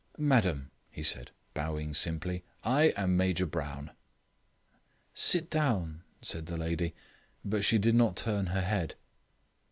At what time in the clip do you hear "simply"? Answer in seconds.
1.93-2.43